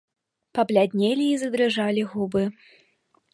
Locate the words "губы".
2.15-2.43